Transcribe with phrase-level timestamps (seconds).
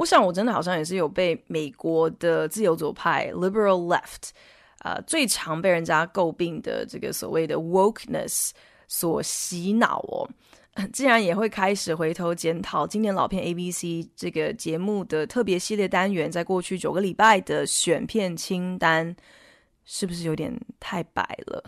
[0.00, 4.30] 我想，我真的好像也是有被美国的自由左派 （liberal left）
[4.78, 8.52] 啊、最常被人家诟病的这个所谓的 wokeness
[8.88, 10.26] 所洗脑哦。
[10.90, 19.14] 竟然也会开始回头检讨经典老片 ABC 这个节目的特别系列单元，在过去九个礼拜的选片清单，
[19.84, 21.62] 是不是有点太白了？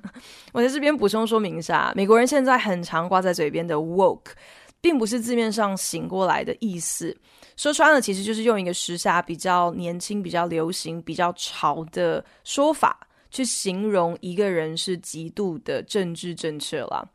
[0.54, 4.30] 我在这边补充说明一下，美国人现在很常挂在嘴边的 woke，
[4.80, 7.14] 并不是字面上醒过来的意思，
[7.56, 17.08] 说穿了其实就是用一个时下比较年轻、比较流行、比较潮的说法，去形容一个人是极度的政治正确了。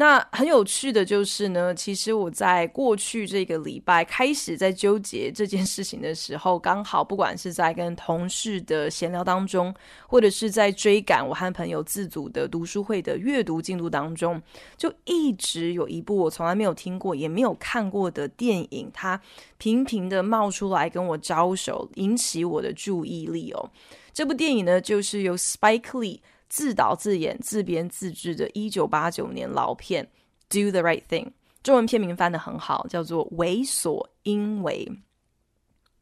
[0.00, 9.74] 那很有趣的就是呢，其实我在过去这个礼拜开始在纠结这件事情的时候，刚好不管是在跟同事的闲聊当中，
[10.06, 14.40] 或者是在追赶我和朋友自组的读书会的阅读进度当中，
[14.78, 19.20] 就一直有一部我从来没有听过也没有看过的电影，它
[19.58, 23.70] 频频的冒出来跟我招手，引起我的注意力哦。
[24.14, 26.20] 这部电影呢，就是由 Spike Lee。
[26.50, 30.04] 自导自演、自编自制的1989年老片
[30.48, 31.26] 《Do the Right Thing》，
[31.62, 34.84] 中文片名翻得很好，叫做《为所应为》。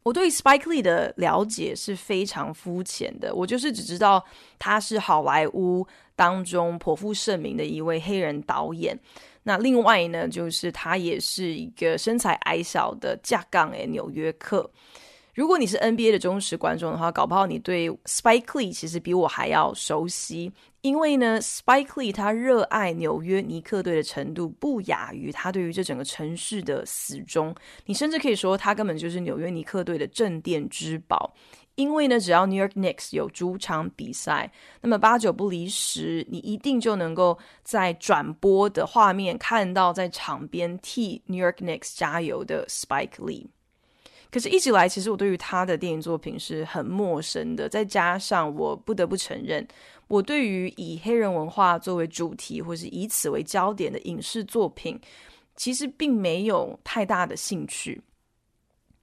[0.05, 4.25] 我对 Spike Lee 的了解是非常肤浅的，我就是只知道
[4.59, 8.99] 他是好莱坞当中颇负盛名的一位黑人导演。
[9.43, 14.71] 那另外呢，就是他也是一个身材矮小的架杠诶纽约客。
[15.39, 27.55] 如果你是 NBA 的忠实观众的话，搞不好你对 Spike Lee 其实比我还要熟悉，因为呢，Spike Lee 他热爱纽约尼克队的程度不亚于他对于这整个城市的死忠。
[27.87, 31.33] 你甚至可以说，他根本就是纽约尼克队的镇店之宝。
[31.77, 34.51] 因为呢，只要 New York Knicks 有主场比赛，
[34.81, 43.47] 那么八九不离十，你一定就能够在转播的画面看到在场边替 New York Knicks 加油的 Spike Lee。
[44.31, 47.69] 可是，一直来，其实我对于他的电影作品是很陌生的。
[47.69, 49.67] 再加上，我不得不承认，
[50.07, 55.01] 我对于以黑人文化作为主题，或是以此为焦点的影视作品，
[55.57, 58.03] 其实并没有太大的兴趣。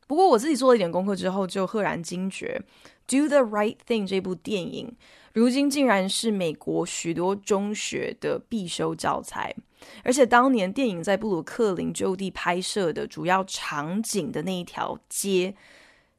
[0.08, 2.62] 不过，我自己做了一点功课之后，就赫然惊觉，
[3.08, 4.96] 《Do the Right Thing》这部电影，
[5.34, 9.56] 如今竟然是美国许多中学的必修教材。
[10.04, 15.54] 而且当年电影在布鲁克林就地拍摄的主要场景的那一条街，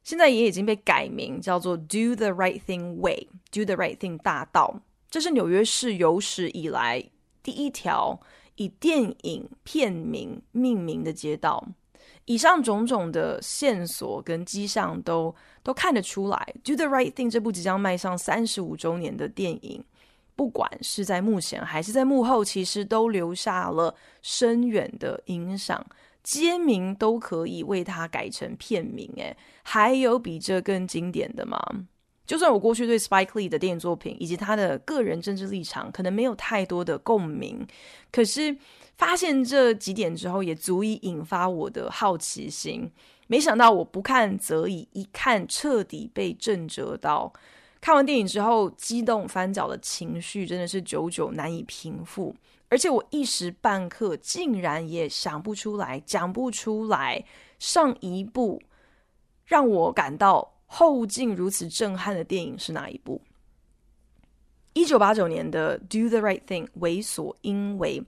[0.04, 4.82] 现在也已经被改名叫做 Do the Right Thing Way，Do the Right Thing 大道。
[5.10, 7.10] 这是纽约市有史以来
[7.42, 8.20] 第一条
[8.54, 11.66] 以电影片名命名的街道。
[12.26, 19.82] 以上种种的线索跟迹象都都看得出来，《Do the Right Thing》这部即将迈上三十五周年的电影。
[20.34, 25.84] 不管是在幕前还是在幕后，其实都留下了深远的影响。
[26.22, 31.58] 街名都可以为它改成片名，诶，还有比这更经典的吗？
[32.26, 37.64] 就算我过去对 Spike Lee 的电影作品以及他的个人政治立场可能没有太多的共鸣，
[38.10, 38.56] 可是
[38.96, 42.90] 发现这几点之后，也足以引发我的好奇心。
[43.26, 47.32] 没想到我不看则已，一看彻底被震慑到。
[47.80, 52.34] 看完电影之后，激动翻脚的情绪真的是久久难以平复，
[52.68, 57.24] 而且我一时半刻竟然也想不出来、讲不出来
[57.58, 58.62] 上一部
[59.44, 63.20] 让我感到后劲如此震撼的电影是哪一部？
[64.72, 68.02] 一九八九年的《Do the Right Thing》为所应为。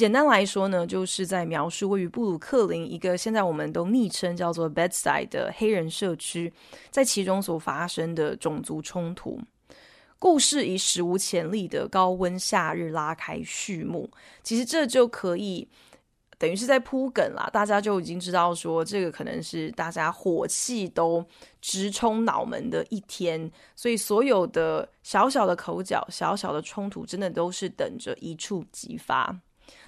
[0.00, 6.50] 简单来说呢，就是在描述位于布鲁克林一个现在我们都昵称叫做 Bedside 的黑人社区，
[6.90, 9.38] 在其中所发生的种族冲突。
[10.18, 14.10] 故事以史无前例的高温夏日拉开序幕。
[14.42, 15.68] 其实这就可以
[16.38, 21.22] 等于是在铺梗啦，大家就已经知道说这个可能是大家火气都
[21.60, 29.38] 直冲脑门的一天，所以所有的小小的口角、小小的冲突，真的都是等着一触即发。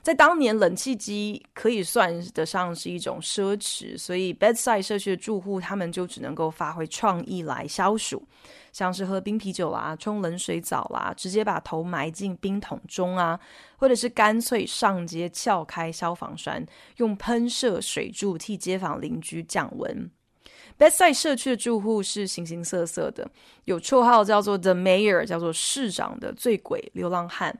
[0.02, 8.26] 在当年，冷气机可以算得上是一种奢侈，所以 Bedside 社区的住户他们就只能够发挥创意来消暑，
[8.72, 13.38] 像是喝冰啤酒啦、冲冷水澡啦、直接把头埋进冰桶中啊，
[13.76, 16.66] 或者是干脆上街撬开消防栓，
[16.96, 20.10] 用喷射水柱替街坊邻居降温。
[20.76, 23.31] Bedside 社区的住户是形形色色的，
[23.66, 27.56] 有绰号叫做 The Mayor，叫做市长的醉鬼流浪汉。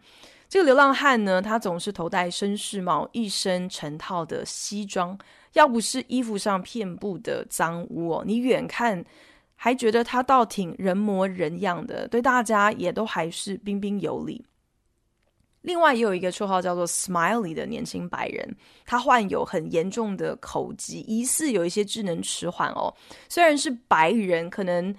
[0.53, 5.19] 这个流浪汉呢，他总是头戴绅士帽，一身成套的西装，
[5.55, 9.03] 要不是衣服上遍布的脏污，你远看
[9.57, 14.45] 还觉得他倒挺人模人样的，对大家也都还是彬彬有礼。
[15.63, 18.55] 另外也有一个绰号叫做 Smiley 的年轻白人，
[18.85, 22.93] 他患有很严重的口疾，疑似有一些智能迟缓哦。
[23.27, 24.95] 虽然是白人，可能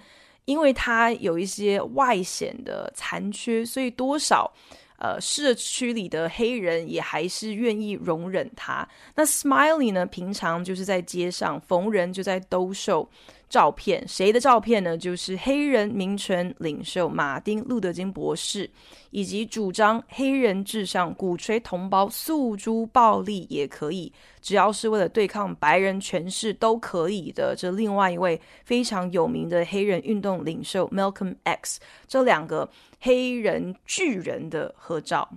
[0.46, 4.52] 因为他有一些外显的残缺，所以多少。
[4.96, 8.88] 呃，社区里的黑人也还是愿意容忍他。
[9.14, 10.06] 那 Smiley 呢？
[10.06, 13.08] 平常就是在街上逢人就在兜售
[13.48, 14.96] 照片，谁的照片呢？
[14.96, 18.70] 就是黑人民权领袖马丁·路德·金博士，
[19.10, 27.54] 以及主张黑人至上、鼓吹同胞诉诸暴力也可以，只要是为了对抗白人权势都可以的。
[27.56, 32.70] 这另外一位非常有名的黑人运动领袖 Malcolm X，这两个。
[33.04, 35.28] 黑人巨人的合照，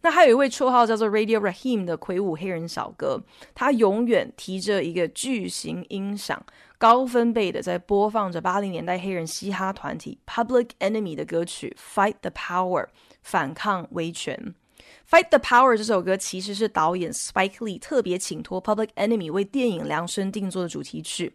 [0.00, 3.22] 那还有一位绰号叫做 Radio Raheem 的魁梧黑人小哥，
[3.54, 6.42] 他永远提着一个巨型音响，
[6.78, 12.84] 高分贝的在播放着八零年代黑人嘻哈团体 Public Enemy 的歌曲《Fight the Power》，
[13.20, 14.54] 反抗威权。
[15.10, 21.34] 《Fight the Power》这首歌其实是导演 Spike Lee 特别请托 Public Enemy 为电影量身定做的主题曲。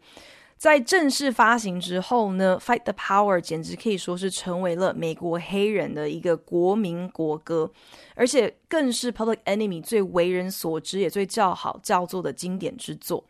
[0.62, 7.72] 在正式发行之后呢，《Fight the Power》简直可以说是成为了美国黑人的一个国民国歌，
[8.13, 13.25] 而且更是 Public Enemy 最为人所知也最叫好叫座的经典之作。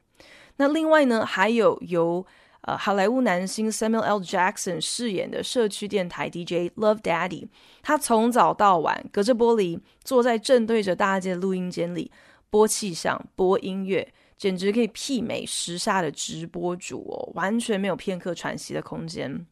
[0.57, 2.25] 那另外呢，还有由
[2.63, 4.19] 呃好莱坞男星 Samuel L.
[4.19, 7.47] Jackson 饰演的社区电台 DJ Love Daddy，
[7.81, 12.11] 他从早到晚隔着玻璃坐在正对着大街的录音间里
[12.49, 14.05] 播气象、播音乐。
[14.41, 19.45] 简直可以媲美时下的直播主哦，完全没有片刻喘息的空间。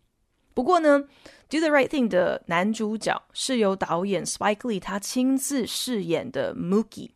[0.55, 0.99] 不过呢，
[1.47, 7.11] 《Do the Right Thing》的男主角是由导演 Spike Lee 他亲自饰演的 Mookie。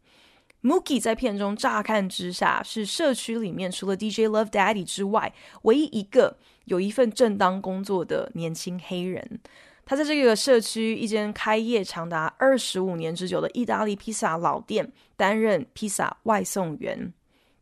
[0.62, 5.34] Mookie 在片中乍看之下是社区里面除了 DJ Love Daddy 之外
[5.64, 9.40] 唯一一个有一份正当工作的年轻黑人。
[9.84, 17.12] 他在这个社区一间开业长达二十五年之久的意大利披萨老店担任披萨外送员。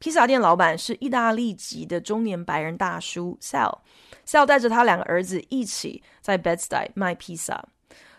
[0.01, 3.77] 披萨店老板是意大利籍的中年白人大叔 Sal。
[4.25, 7.63] Sal 带着他两个儿子一起在 Bed-Stuy 卖披萨。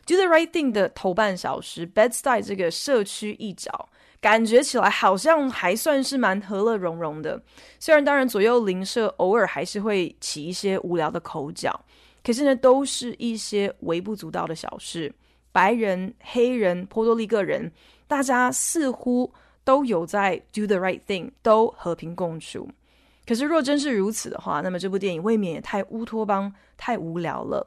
[0.06, 3.88] Do the right thing 的头半小时，Bed-Stuy 这个社区一角，
[4.20, 7.42] 感觉起来好像还算是蛮和乐融融的。
[7.80, 11.84] 虽然当然左右邻舍偶尔还是会起一些无聊的口角，
[12.22, 15.12] 可是呢，都是一些微不足道的小事。
[15.50, 17.72] 白人、黑人、波多黎各人，
[18.06, 19.28] 大家似乎。
[19.64, 22.68] 都有在 do the right thing，都和平共处。
[23.24, 27.66] 可是若真是如此的话，那么这部电影未免也太乌托邦、太无聊了。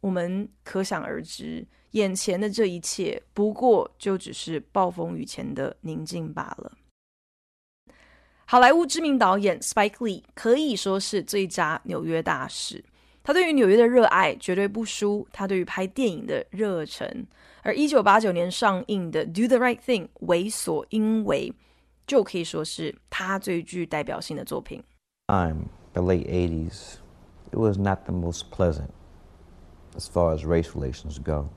[0.00, 6.72] 我们可想而知，眼前的这一切不过就只是暴风雨前的宁静罢了。
[8.44, 12.84] 好莱坞知名导演 Spike Lee 可以说是最佳纽约大使，
[13.22, 17.26] 他对于纽约的热爱绝对不输他对于拍电影的热忱。
[17.64, 21.54] 而一九八九年上映的《Do the Right Thing》为所应为，
[22.06, 24.84] 就可以说是他最具代表性的作品。
[25.28, 26.96] I'm the late 80s.
[27.52, 28.90] It was not the most pleasant
[29.96, 31.48] as far as race relations go,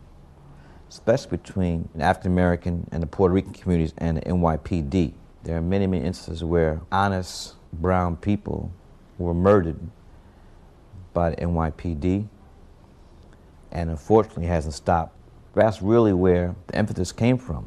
[0.90, 5.12] especially between the African American and the Puerto Rican communities and the NYPD.
[5.44, 8.72] There are many, many instances where honest brown people
[9.18, 9.90] were murdered
[11.14, 12.30] by the NYPD,
[13.74, 15.17] and unfortunately hasn't stopped
[15.58, 17.64] That's really where the emphasis came from.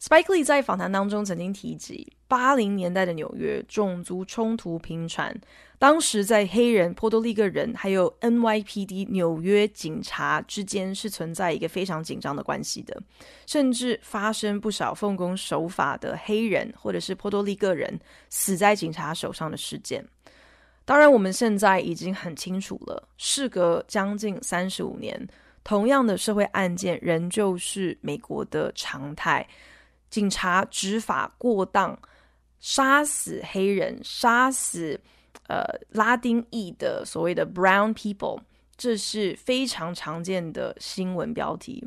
[0.00, 5.38] Spike Lee 在访谈当中曾经提及，八零年代的纽约种族冲突频传，
[5.78, 13.02] 当时在黑人、波多黎各人还有 NYPD 纽约警察之间是存在一个非常紧张的关系的，
[13.46, 20.02] 甚至发生不少奉公守法的黑人或者是波多黎各人死在警察手上的事件。
[20.86, 25.28] 当然，我们现在已经很清楚了，事隔将近三十五年。
[25.64, 29.48] 同样的社会案件仍旧是美国的常态，
[30.10, 31.98] 警察执法过当，
[32.60, 35.00] 杀死黑人，杀死
[35.48, 38.38] 呃拉丁裔的所谓的 brown people，
[38.76, 41.82] 这是非常常见的新闻标题。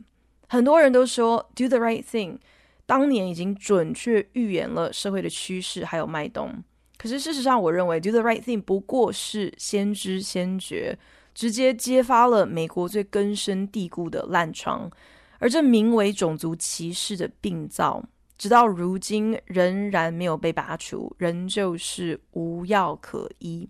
[0.49, 2.39] 很多人都说 do the right thing，
[2.87, 6.51] 当年已经准确预言了社会的趋势还有脉动。
[6.97, 10.97] 可是事实上，我认为 do the right thing 不过是先知先觉。
[11.37, 14.89] 直接揭发了美国最根深蒂固的烂疮，
[15.37, 18.03] 而这名为种族歧视的病灶，
[18.39, 23.69] 直到如今仍然没有被拔除，仍旧是无药可医。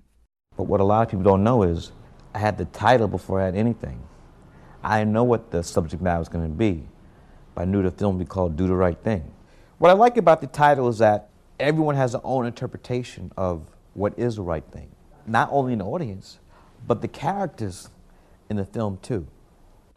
[0.55, 1.91] But what a lot of people don't know is
[2.31, 3.97] I had the title before I had anything.
[4.79, 6.87] I know what the subject matter was going to be,
[7.53, 9.23] but I knew the film would be called Do the Right Thing.
[9.77, 11.27] What I like about the title is that
[11.59, 14.87] everyone has their own interpretation of what is the right thing,
[15.25, 16.39] not only in the audience,
[16.87, 17.85] but the characters
[18.49, 19.25] in the film too.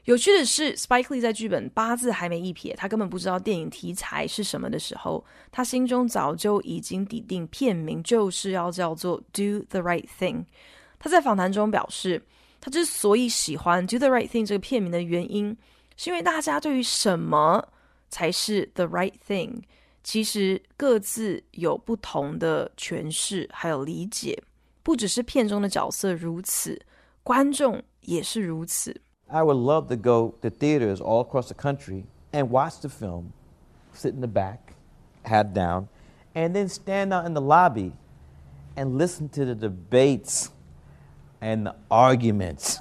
[0.04, 10.36] 有趣的是，Spike Lee 在剧本八字还没一撇，他根本不知道电影题材是什么的时候，他心中早就已经底定片名就是要叫做《Do the Right Thing》。
[10.98, 12.20] 他在访谈中表示，
[12.60, 15.56] 他之所以喜欢《Do the Right Thing》这个片名的原因，
[15.96, 17.68] 是因为大家对于什么
[18.08, 19.62] 才是 the right thing，
[20.02, 24.42] 其实各自有不同的诠释还有理解，
[24.82, 26.80] 不只是片中的角色如此，
[27.22, 29.00] 观众也是如此。
[29.26, 33.32] I would love to go to theaters all across the country and watch the film,
[33.92, 34.74] sit in the back,
[35.24, 35.86] hat down,
[36.34, 37.92] and then stand out in the lobby
[38.76, 40.50] and listen to the debates
[41.40, 42.80] and the arguments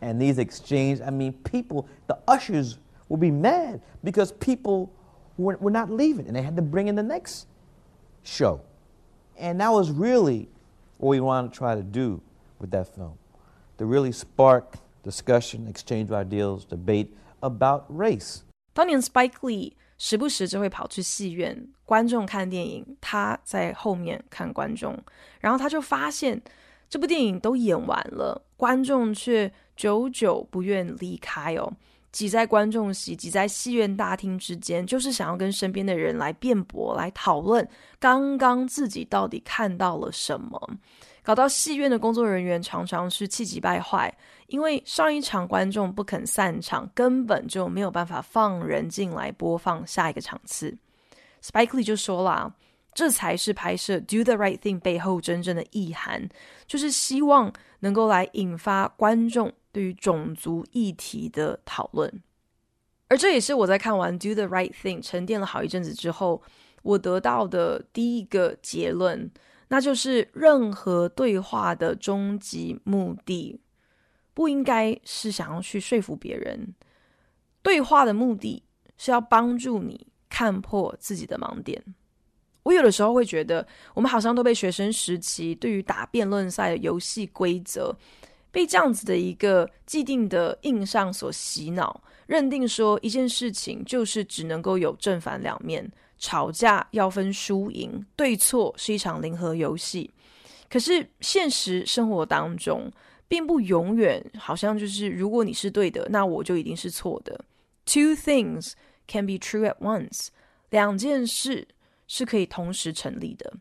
[0.00, 1.00] and these exchanges.
[1.00, 4.90] I mean, people, the ushers will be mad because people
[5.36, 7.46] were, were not leaving and they had to bring in the next
[8.22, 8.60] show.
[9.38, 10.48] And that was really
[11.00, 12.20] what we want to try to do
[12.58, 13.14] with that film
[13.78, 17.08] to really spark discussion, exchange of ideals, debate
[17.40, 18.42] about race.
[18.74, 24.98] 当年 Spike Lee 时不时就会跑去戏院，观众看电影，他在后面看观众，
[25.40, 26.40] 然后他就发现
[26.88, 31.72] 这部电影都演完了，观众却久久不愿离开哦。
[32.12, 37.66] 挤在观众席、挤在戏院大厅之间，就是想要跟身边的人来辩驳、来讨论
[37.98, 40.70] 刚刚自己到底看到了什么。
[41.22, 44.12] 搞到戏院的工作人员常常是气急败坏，
[44.46, 50.76] 因为上一场观众不肯散场，根本就没有办法放人进来播放下一个场次。
[51.42, 52.52] Spike Lee 就说啦，
[52.94, 56.28] 这才是拍摄《Do the Right Thing》背后真正的意涵，
[56.66, 62.22] 就是希望能够来引发观众对于种族议题的讨论。
[63.08, 66.42] 而这也是我在看完《Do the Right Thing》沉淀了好一阵子之后，
[66.82, 69.30] 我得到的第一个结论。
[69.68, 73.60] 那就是任何对话的终极目的，
[74.34, 76.74] 不应该是想要去说服别人。
[77.62, 78.64] 对话的目的
[78.96, 81.82] 是要帮助你看破自己的盲点。
[82.64, 87.96] 我有的时候会觉得，我们好像都被学生时期对于打辩论赛的游戏规则，
[88.50, 95.90] 被这样子的一个既定的印象所洗脑，认定说一件事情就是只能够有正反两面。
[96.18, 100.10] 吵架要分输赢，对错是一场零和游戏。
[100.68, 102.92] 可是现实生活当中，
[103.26, 107.42] 并不永远好像就是，如果你是对的，那我就一定是错的。
[107.86, 108.72] Two things
[109.08, 110.28] can be true at once，
[110.68, 111.66] 两件事
[112.06, 113.50] 是可以同时成立的。《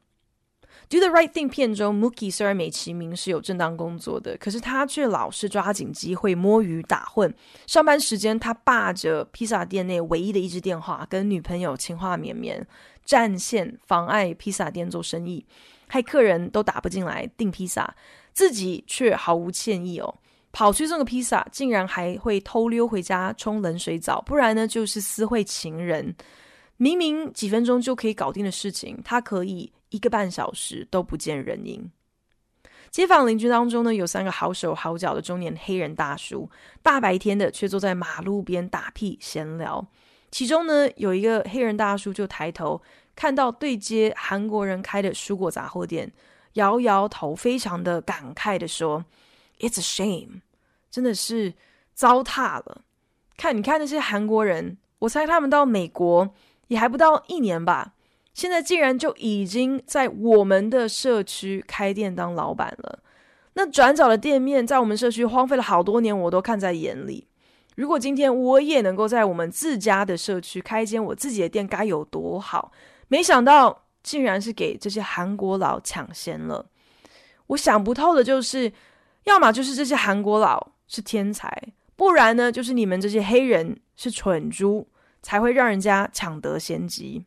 [0.89, 7.31] Do the Right Thing》片中，Mookie 虽然美其名是有正当工作的，可是他却老是抓紧机会摸鱼打混。
[7.67, 12.65] 上班时间，他霸着披萨店内唯一的一支电话，跟女朋友情话绵绵，
[13.05, 15.45] 占线妨碍披萨店做生意，
[15.87, 17.95] 害客人都打不进来订披萨，
[18.33, 20.15] 自己却毫无歉意哦，
[20.51, 26.15] 跑去送个披萨，竟然还会偷溜回家冲冷水澡，不然呢就是私会情人。
[26.77, 29.71] 明明几分钟就可以搞定的事情，他可以。
[29.89, 31.91] 一个半小时都不见人影。
[32.91, 36.49] 街坊邻居当中呢，有三个好手好脚的中年黑人大叔，
[36.81, 39.85] 大白天的却坐在马路边打屁闲聊。
[40.31, 42.81] 其中呢，有一个黑人大叔就抬头
[43.15, 46.11] 看到对街韩国人开的蔬果杂货店，
[46.53, 49.05] 摇摇头，非常的感慨的说
[49.59, 50.41] ：“It's a shame，
[50.89, 51.53] 真的是
[51.93, 52.81] 糟蹋了。
[53.37, 56.33] 看，你看那些韩国人，我猜他们到美国
[56.69, 57.93] 也还不到一年吧。”
[58.39, 62.99] 现在竟然就已经在我们的社区开店当老板了。
[63.55, 67.27] 那转角的店面在我们社区荒废了好多年，我都看在眼里。
[67.75, 72.71] 如果今天我也能够在我们自家的社区开一间我自己的店，该有多好！
[73.09, 76.65] 没想到竟然是给这些韩国佬抢先了。
[77.47, 78.71] 我想不透的就是，
[79.25, 81.51] 要么就是这些韩国佬是天才，
[81.97, 84.87] 不然呢就是你们这些黑人是蠢猪，
[85.21, 87.25] 才会让人家抢得先机。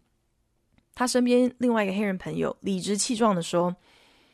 [1.03, 3.75] 他身边另外一个黑人朋友理直气壮地说：“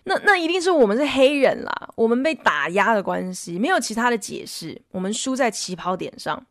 [0.04, 6.44] 那那一定是我们是黑人啦，我们被打压的关系，没有其他的解释，我们输在起跑点上。”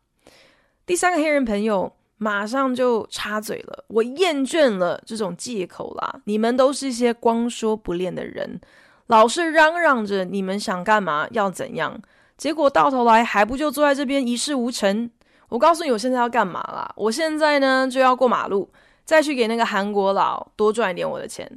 [0.84, 8.60] 第三个黑人朋友马上就插嘴了：“我厌倦了这种借口啦，你们都是一些光说不练的人，
[9.06, 11.96] 老是嚷嚷着你们想干嘛要怎样，
[12.36, 15.08] 结果到头来还不就坐在这边一事无成？
[15.48, 16.92] 我告诉你，我现在要干嘛啦？
[16.96, 18.68] 我现在呢就要过马路。”
[19.08, 21.50] 再去给那个韩国佬多赚一点我的钱，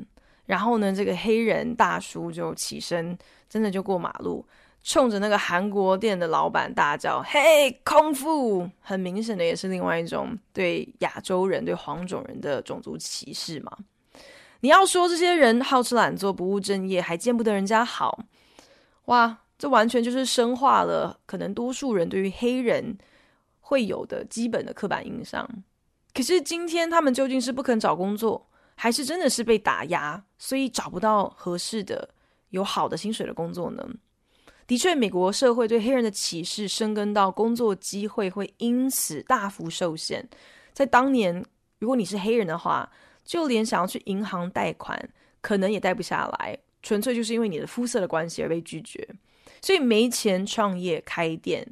[0.45, 3.17] 然后呢，这个黑人大叔就起身，
[3.49, 4.45] 真的就过马路，
[4.81, 13.77] 冲着那个韩国店的老板大叫：“嘿，空腹！”很明显的也是另外一种对亚洲人、对黄种人的种族歧视嘛。
[14.61, 18.17] 你要说这些人好吃懒做、不务正业，还见不得人家好，
[19.07, 22.97] 哇，这完全就是深化了可能多数人对于黑人
[23.59, 25.45] 会有的基本的刻板印象。
[26.13, 32.09] 可是今天他们究竟是不肯找工作，还是真的是被打压，所以找不到合适的、
[32.49, 33.87] 有好的薪水的工作呢？
[34.67, 40.27] 的确，美国社会对黑人的歧视深根到工作机会会因此大幅受限。
[40.73, 41.43] 在当年，
[41.79, 42.89] 如果你是黑人的话，
[43.25, 45.09] 就连想要去银行贷款，
[45.41, 49.05] 可能也贷不下来，纯粹就是因为你的肤色的关系而被拒绝。
[49.61, 51.67] 所以没钱创业开店。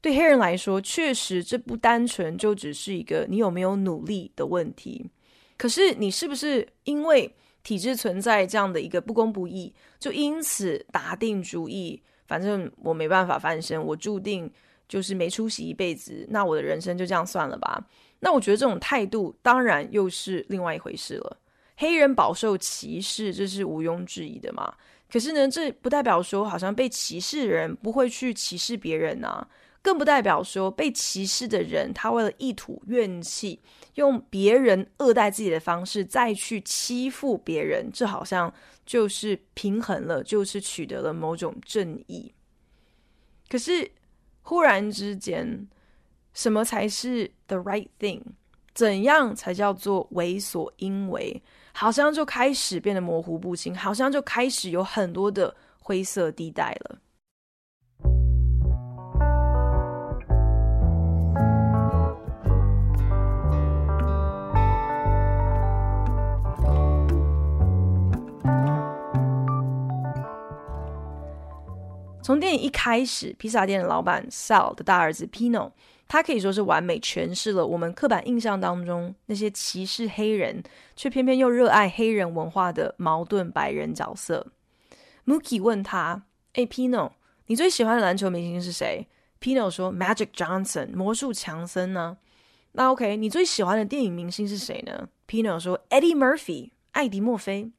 [0.00, 5.04] 对黑人来说，确实这不单纯就只是一个你有没有努力的问题。
[5.56, 7.30] 可是你是不是因为
[7.62, 14.50] 体制存在这样的一个不公不义，就因此打定主意，反正我没办法翻身，我注定
[14.88, 17.86] 就是没出息一辈子，那我的人生就这样算了吧？
[18.20, 21.36] 那我觉得这种态度当然又是另外一回事了。
[21.76, 24.72] 黑人饱受歧视，这是毋庸置疑的嘛。
[25.10, 29.46] 可是呢，这不代表说好像被歧视的人不会去歧视别人啊。
[29.82, 33.60] 更不代表说被歧视的人，他为了一吐怨气，
[33.94, 38.52] 用别人恶待自己的方式再去欺负别人，这好像
[38.84, 42.32] 就是平衡了，就是取得了某种正义。
[43.48, 43.90] 可是
[44.42, 45.66] 忽然之间，
[46.34, 48.20] 什么才是 the right thing？
[48.74, 51.42] 怎样才叫做为所应为？
[51.72, 56.98] 好像就开始变得模糊不清，好像就开始有很多的灰色地带了。
[72.30, 75.72] 从电影一开始，披萨店的老板 Sal 的大儿子 Pino，
[76.06, 80.62] 他可以说是完美诠释了我们刻板印象当中那些歧视黑人
[80.94, 84.46] 却偏偏又热爱黑人文化的矛盾白人角色。
[85.26, 86.22] Mookie 问他
[86.54, 87.10] ：“哎，Pino，
[87.46, 89.08] 你最喜欢的篮球明星是谁
[89.40, 92.16] ？”Pino 说：“Magic Johnson，魔术强森呢。”
[92.70, 97.72] 那 OK，你最喜欢的电影明星是谁呢？Pino 说：“Eddie Murphy，艾迪·墨菲。”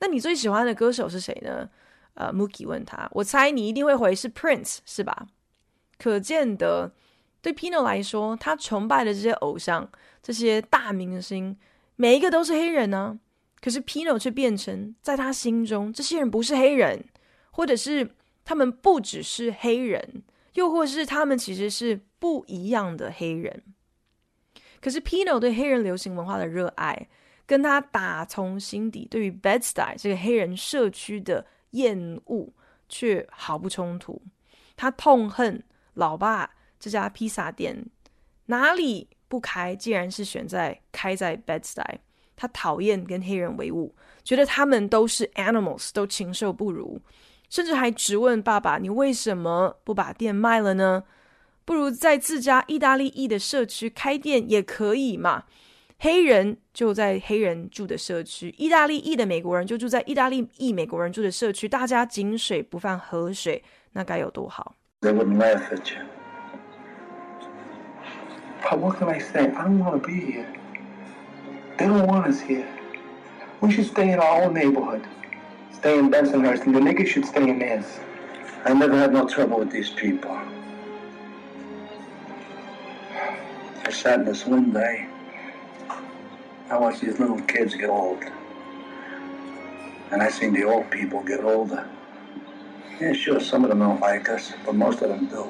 [0.00, 1.70] 那你最喜欢的歌手是谁呢？
[2.14, 5.28] 呃，Mookie 问他：“我猜你一定会回是 Prince 是吧？”
[5.98, 6.92] 可见得
[7.42, 9.90] 对 Pino 来说，他崇拜的这些偶像、
[10.22, 11.56] 这些大明星，
[11.96, 13.18] 每一个都是黑人呢、
[13.60, 17.04] 可是 Pino 却变成在他心中，这些人不是黑人，
[17.50, 20.22] 或者是他们不只是黑人，
[20.54, 23.62] 又或是他们其实是不一样的黑人。
[24.80, 27.08] 可是 Pino 对黑人流行文化的热爱，
[27.44, 32.52] 跟他打从心底对于 Bed-Stuy 这个黑人社区的厌恶
[32.88, 34.20] 却毫不冲突。
[34.76, 35.62] 他痛恨
[35.94, 37.86] 老爸这家披萨店，
[38.46, 41.98] 哪里不开，竟然是选在开在 Bed-Stuy。
[42.34, 46.98] 他讨厌跟黑人为伍，觉得他们都是 animals，都禽兽不如，
[47.50, 51.04] 甚至还质问爸爸：“你为什么不把店卖了呢？
[51.66, 55.44] 不如在自家意大利裔的社区开店也可以嘛。”
[56.02, 66.06] 黑人就在黑人住的社区，意大利裔的美国人就住在意大利裔美国人住的社区，大家井水不犯河水，那该有多好？They wouldn't laugh at you.
[68.62, 69.48] But what can I say?
[69.48, 70.46] I don't want to be here.
[71.76, 72.64] They don't want us here.
[73.60, 75.02] We should stay in our own neighborhood.
[75.74, 77.84] Stay in Bensonhurst, and the niggas should stay in theirs.
[78.64, 80.34] I never had no trouble with these people.
[83.84, 85.09] I sat in this one day.
[86.70, 88.22] I watch these little kids get old.
[90.12, 91.88] And I seen the old people get older.
[93.00, 95.46] Yeah, sure, some of them don't like us, but most of them do.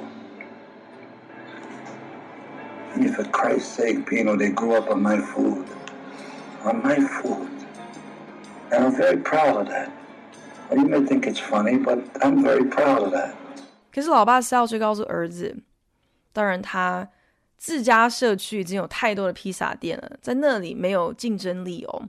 [2.94, 5.66] And for Christ's sake, Pino, they grew up on my food.
[6.64, 7.50] On my food.
[8.72, 9.92] And I'm very proud of that.
[10.70, 13.34] Well, you may think it's funny, but I'm very proud of that.
[13.92, 15.56] 可是老爸是要最高是儿子，
[16.32, 17.08] 当然他
[17.60, 22.08] 自家社区已经有太多的披萨店了，在那里没有竞争力哦。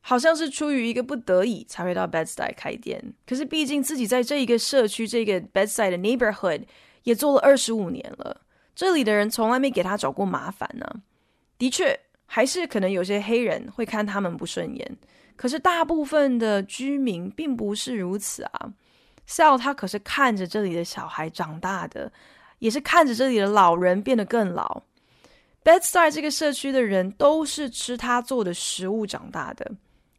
[0.00, 6.62] 好像是出于一个不得已才会到 Bedside 开店，可是毕竟自己在这一个社区这个 Bedside 的 neighborhood
[7.02, 8.40] 也做了二十五年了，
[8.74, 11.02] 这里的人从来没给他找过麻烦呢。
[11.58, 14.96] 的确，还是可能有些黑人会看他们不顺眼，
[15.36, 18.72] 可是大部分的居民并不是如此啊。
[19.28, 22.10] Sal 他可是看着这里的小孩长大的。
[22.58, 24.82] 也是看着这里的老人变得更老。
[25.64, 29.70] Bedside 这个社区的人都是吃他做的食物长大的。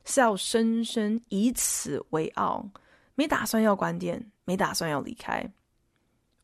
[0.05, 2.69] Sal 深深以此为傲，
[3.15, 5.49] 没打算要关店，没打算要离开。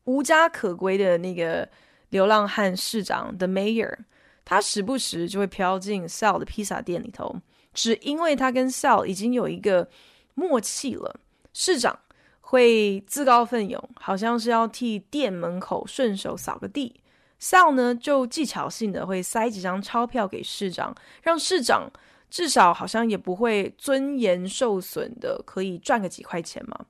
[0.04, 1.68] 无家可归的那个
[2.10, 3.96] 流浪汉市长 The Mayor，
[4.44, 7.36] 他时不时就会飘进 Sal 的披萨店里头，
[7.72, 9.88] 只因为他跟 Sal 已经有一个
[10.34, 11.18] 默契了。
[11.54, 11.98] 市长
[12.46, 17.00] 会自告奋勇，好像是要替店门口顺手扫个地。
[17.40, 21.90] Sal 呢，就技巧性的会塞几张钞票给市长，让市长
[22.30, 26.86] 至少好像也不会尊严受损的，可以赚个几块钱嘛。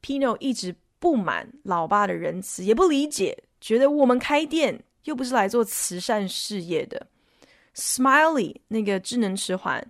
[0.00, 7.06] Pino 一直不满老爸的仁慈，也不理解，觉得我们开店又不是来做慈善事业的。
[7.74, 9.84] Smiley 那个智能迟缓、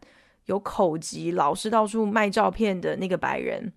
[0.46, 3.72] 有口疾、老是到处卖照片的那个白人，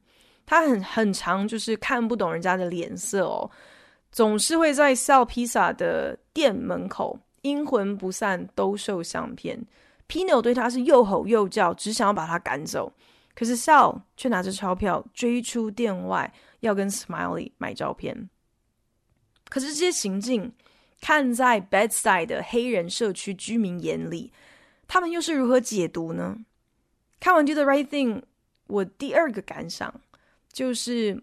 [0.46, 3.50] 他很很常就是看不懂人家的脸色哦。
[4.12, 9.60] 总是会在 Sal 披萨的店门口阴魂不散兜售相片
[10.08, 12.94] ，Pino 对他是又吼又叫，只想要把他赶走。
[13.34, 18.30] 可是 Sal 却拿着钞票追出店外，要跟 Smiley 买照片。
[19.50, 20.54] 可是这些行径，
[21.02, 24.32] 看在 Bedside 的黑人社区居民眼里，
[24.88, 26.38] 他们又是如何解读呢？
[27.20, 28.22] 看完 Do the Right Thing，
[28.68, 29.94] 我第二个感想
[30.56, 31.22] 就是，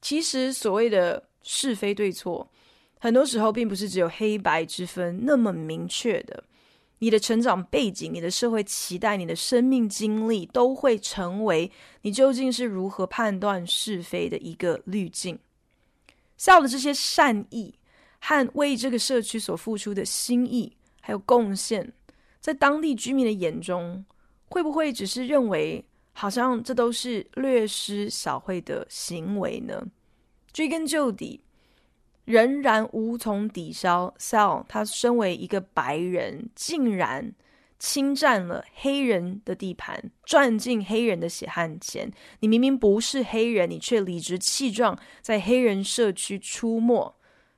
[0.00, 1.24] 其实所谓的。
[1.48, 2.50] 是非对错，
[2.98, 6.42] 很多时候并不是只有黑白之分那么明确的。
[6.98, 11.70] 你的成长背景、你的社会期待、你的生命经历，都会成为
[12.02, 15.38] 你究竟是如何判断是非的一个滤镜。
[16.36, 17.72] Sal 的这些善意
[18.18, 21.92] 和为这个社区所付出的心意还有贡献，
[22.40, 24.04] 在当地居民的眼中，
[24.48, 25.84] 会不会只是认为
[26.18, 29.86] 好像这都是略施小惠的行为呢？
[30.50, 31.42] 追根究底，
[32.24, 34.14] 仍然无从抵消。
[34.18, 37.34] Sal 他身为一个白人，竟然
[37.78, 42.10] 侵占了黑人的地盘，赚进黑人的血汗钱。
[42.40, 47.14] 你明明不是黑人，你却理直气壮在黑人社区出没，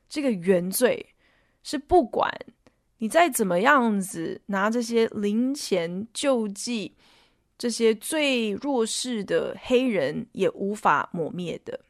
[0.09, 1.15] 这个原罪
[1.63, 2.29] 是不管
[2.99, 6.97] 你再怎么样子拿这些零钱救济
[7.59, 11.81] 这些最弱势的黑人，也无法抹灭的。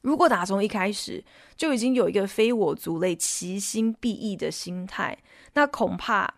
[0.00, 1.22] 如果打从一开始
[1.56, 5.16] 就已经有一个非我族类、其心必异的心态，
[5.52, 6.34] 那恐怕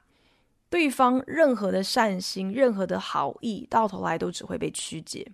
[0.68, 5.26] 对方任何的善心、任何的好意，到头来都只会被曲解。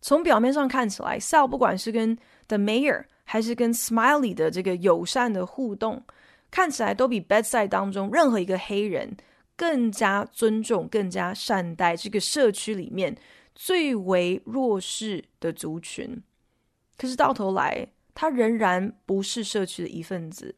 [0.00, 6.02] 从表面上看起来，Sal 不管是跟 The Mayor 还是跟 Smiley 的这个友善的互动，
[6.50, 9.14] 看起来都比 Bedside 当中任何一个黑人
[9.58, 13.18] 更加尊重、更加善待这个社区里面
[13.56, 16.22] 最为弱势的族群。
[16.96, 20.54] 可是到头来，他仍然不是社区的一份子。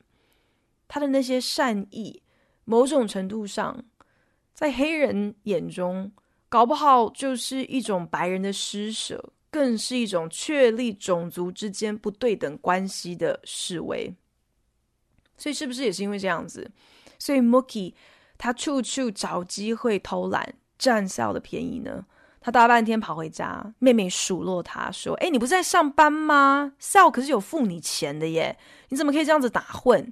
[0.86, 2.22] 他的那些善意，
[2.66, 3.82] 某种程度上，
[4.52, 6.12] 在黑人眼中，
[6.50, 14.14] 搞不好就是一种白人的施舍，更是一种确立种族之间不对等关系的示威。
[15.38, 16.70] 所以，是不是也是因为这样子，
[17.18, 17.94] 所以 Mookie
[18.40, 22.06] 他处处找机会偷懒，占 Sal 的便宜呢？
[22.40, 30.10] 他大半天跑回家，妹妹数落他说：“哎，你不是在上班吗？Sal 可是有付你钱的耶，你怎么可以这样子打混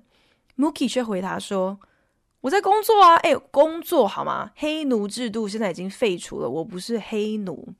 [0.59, 1.79] ？”Mookie 却回答说
[2.43, 4.51] ：“我在工作啊，哎，工作好吗？
[4.57, 7.73] 黑奴制度现在已经废除了，我不是黑奴。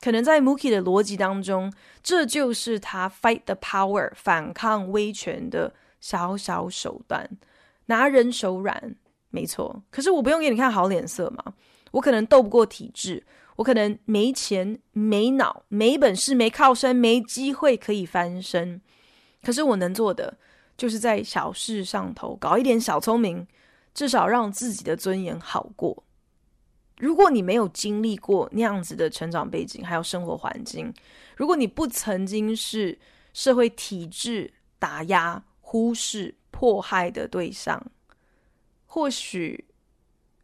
[0.00, 7.30] 可能在 Mookie 的逻辑当中，这就是他 fight the power 反抗威权的小小手段，
[7.86, 8.96] 拿人手软，
[9.30, 9.82] 没错。
[9.90, 11.54] 可是我不用给你看好脸色嘛，
[11.92, 13.24] 我可能斗不过体制。”
[13.58, 18.80] 我可能没钱、没脑、没本事、没靠山、没机会可以翻身，
[19.42, 20.38] 可是我能做的，
[20.76, 23.44] 就是在小事上头搞一点小聪明，
[23.92, 26.04] 至少让自己的尊严好过。
[26.98, 30.94] 如果你没有经历过那样子的成长背景，还有生活环境，
[31.36, 32.96] 如果你不曾经是
[33.34, 37.84] 社会体制打压、忽视、迫害的对象，
[38.88, 39.66] 或许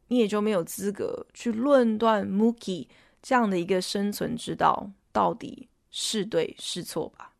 [0.06, 2.86] 你也就没有资格去论断 Mookie。
[3.26, 7.32] 这样的一个生存之道，到底是对是错吧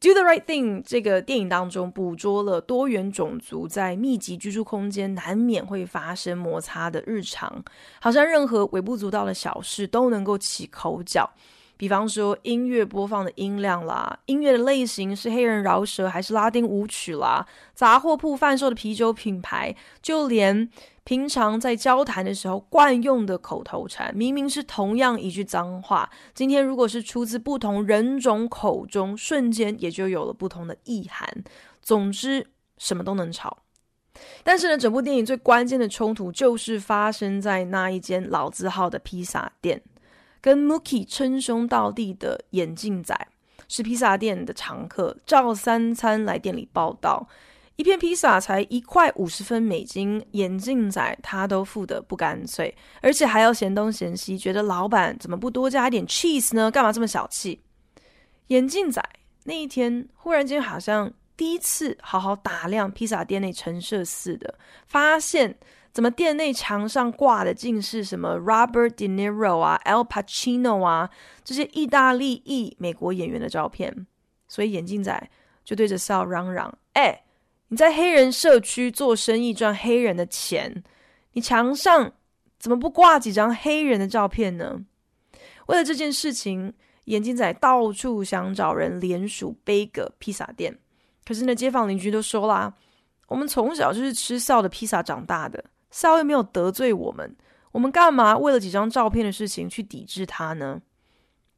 [0.00, 7.64] ？Do the right thing 这个电影当中捕捉了多元种族在密集居住空间难免会发生摩擦的日常，
[8.00, 11.32] 好像任何微不足道的小事都能够起口角。
[11.82, 20.70] 比方说音乐播放的音量啦，音乐的类型是黑人饶舌还是拉丁舞曲啦，杂货铺贩售的啤酒品牌，就连
[21.02, 31.42] 平常在交谈的时候惯用的口头禅，明明是同样一句脏话，今天如果是出自不同人种口中，瞬间也就有了不同的意涵。
[31.82, 32.46] 总之，
[32.78, 33.58] 什么都能吵。
[34.44, 39.82] 但是呢，整部电影最关键的冲突就是发生在那一间老字号的披萨店，
[40.42, 43.16] 跟 Mookie 称兄道弟的眼镜仔
[43.68, 47.26] 是披萨店的常客，照三餐来店里报道。
[47.76, 56.70] 一片披萨才一块五十分美金，眼镜仔他都付得不干脆，而且还要嫌东嫌西，觉得老板怎么不多加一点 cheese 呢？
[56.70, 57.62] 干嘛这么小气？
[58.48, 59.02] 眼镜仔
[59.44, 65.56] 那一天忽然间好像第一次好好打量披萨店内陈设似的，发现
[65.92, 71.10] 怎么店内墙上挂的竟是什么 Robert De Niro 啊、Al Pacino 啊
[71.44, 74.06] 这些意大利裔美国演员的照片，
[74.48, 75.30] 所以眼镜仔
[75.64, 77.22] 就对着 Sal 嚷嚷：“哎！”
[77.68, 80.84] 你在黑人社区做生意赚黑人的钱，
[81.32, 82.12] 你墙上
[82.58, 84.84] 怎么不挂几张黑人的照片呢？
[85.68, 86.74] 为了这件事情，
[87.04, 90.78] 眼镜仔到处想找人联署背个披萨店。
[91.24, 92.74] 可是呢，街坊邻居都说啦，
[93.28, 97.36] 我们从小就是吃 Sal 的披萨长大的，Sal 又没有得罪我们，
[97.72, 100.80] 我们干嘛为了几张照片的事情去抵制他呢？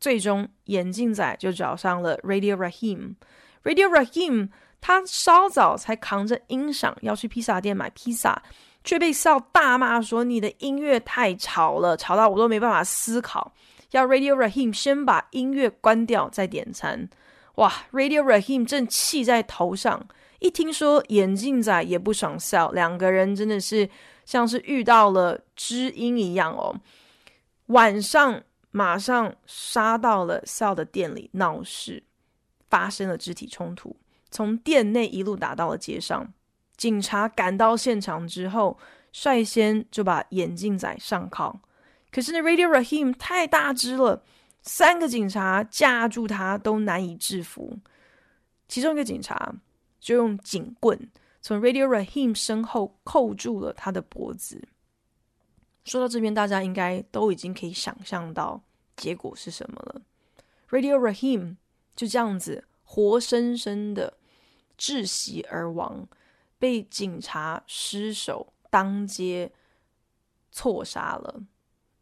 [0.00, 3.14] 最终，眼镜仔就找上了 Radio Raheem。
[3.62, 4.50] Radio Raheem。
[4.86, 8.42] 他稍早才扛着音响要去披萨店买披萨，
[8.84, 13.54] 却被 Sal 大骂说：“你的音乐太吵了，吵到我都没办法思考。”
[13.92, 17.08] 要 Radio Raheem 先把音乐关掉再点餐。
[17.54, 20.06] 哇，Radio Raheem 正气在头上，
[20.44, 23.88] 一听说眼镜仔也不爽笑两个人真的是
[24.26, 26.78] 像是遇到了知音一样哦。
[27.68, 32.02] 晚上马上杀到了笑的店里闹事，
[32.68, 33.96] 发生了肢体冲突。
[34.30, 36.30] 从店内一路打到了街上，
[36.76, 38.78] 警察赶到现场之后，
[39.12, 41.59] 率先就把眼镜仔上铐。
[42.12, 44.22] 可是那 Radio Raheem 太大只了，
[44.61, 47.78] 三个警察架住他都难以制服。
[48.68, 49.54] 其中一个警察
[50.04, 54.68] 就用警棍从 Radio Raheem 身后扣住了他的脖子。
[55.86, 58.60] 说到这边，大家应该都已经可以想象到
[58.96, 60.02] 结果是什么了。
[60.68, 61.56] Radio Raheem
[61.96, 64.18] 就这样子活生生的。
[64.76, 66.06] 窒息而亡，
[66.58, 69.52] 被警察失手当街
[70.50, 71.42] 错杀了。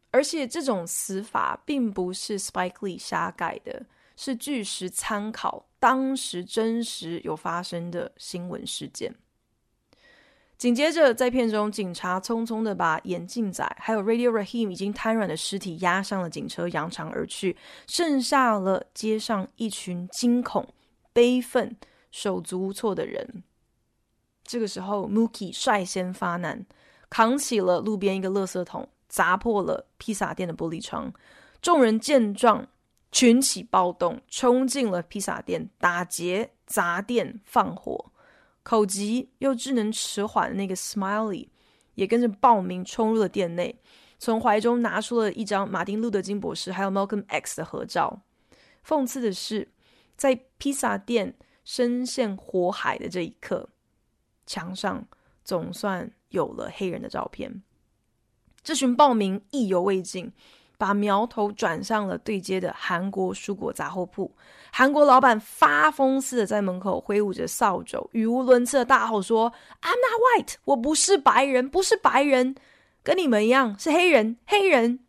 [0.09, 3.85] 而且这种死法并不是 Spike Lee 瞎改的，
[4.15, 9.13] 是据实参考当时真实有发生的新闻事件。
[10.57, 20.65] 紧接着，在片中，警察匆匆的把眼镜仔还有 Radio Raheem 已经瘫软的尸体押上了警车，扬长而去，剩下了街上一群惊恐、
[21.11, 21.75] 悲愤。
[22.11, 23.43] 手足无措的人，
[24.45, 26.65] 这个时候，Mookie 率先发难，
[27.09, 31.11] 扛起了路边一个垃圾桶，砸破了披萨店的玻璃窗。
[31.61, 32.67] 众人见状，
[33.13, 38.11] 群起暴动，冲进了披萨店，打劫、砸店、放火。
[38.63, 41.47] 口急又智能迟缓的那个 Smiley
[41.95, 43.79] 也跟着暴民冲入了店内，
[44.19, 48.23] 从怀中拿出了一张马丁·路德·金博士还有 Malcolm X 的合照。
[48.85, 49.71] 讽刺的是，
[50.17, 51.35] 在披萨店。
[51.65, 53.69] 深陷火海的这一刻，
[54.45, 55.07] 墙上
[55.45, 57.63] 总算有了黑人的照片。
[58.61, 60.29] 这群暴民意犹未尽，
[60.83, 64.29] 把苗头转向了对接的韩国蔬果杂货铺。
[64.69, 69.49] 韩国老板发疯似的在门口挥舞着扫帚，语无伦次的大吼说
[69.81, 72.55] ：“I'm not white，我不是白人，不是白人，
[73.01, 74.99] 跟你们一样是黑人，黑人。”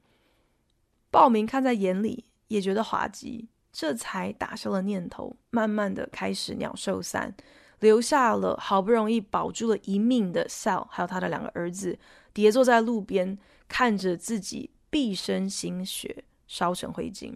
[1.11, 3.49] 报名看在眼里，也觉得滑稽。
[3.73, 7.35] 这才打消了念头，慢慢的开始鸟兽散，
[7.81, 11.99] 留下了好不容易保住了一命的 Sal，还有他的两个儿子，
[12.33, 17.35] 叠坐在路边，看着自己毕生心血烧成灰烬。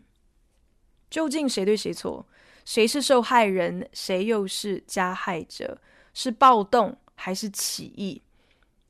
[1.11, 2.25] 究竟谁对谁错？
[2.65, 3.89] 谁是受害人？
[3.93, 5.77] 谁又是加害者？
[6.15, 8.23] 是暴动还是起义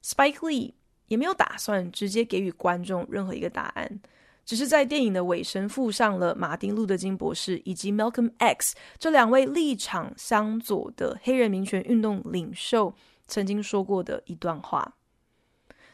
[0.04, 0.74] ？Spike Lee
[1.06, 4.00] 也没有打算直接给予观众任何一个答案。
[4.44, 12.94] 只是在电影的尾声附上了马丁·路德·金博士以及 Malcolm X 这两位立场相左的黑人民权运动领袖
[13.26, 14.97] 曾经说过的一段话。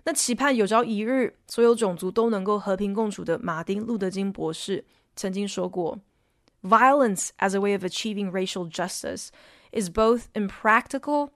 [0.05, 4.85] 那期盼有朝一日，所有种族都能够和平共处的马丁·路德金博士
[5.17, 5.99] 曾经说过
[6.63, 9.29] ：“Violence as a way of achieving racial justice
[9.73, 11.31] is both impractical